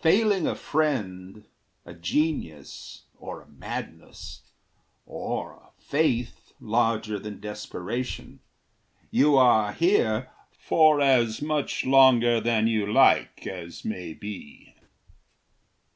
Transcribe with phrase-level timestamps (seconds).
[0.00, 1.44] Failing a friend,
[1.84, 4.42] A genius, or a madness,
[5.06, 8.38] or a faith Larger than desperation,
[9.10, 14.76] you are here For as much longer than you like as may be.